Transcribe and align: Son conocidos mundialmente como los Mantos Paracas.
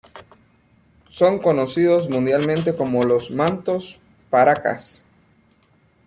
Son 1.09 1.37
conocidos 1.37 2.09
mundialmente 2.09 2.75
como 2.75 3.03
los 3.03 3.29
Mantos 3.29 3.99
Paracas. 4.31 5.05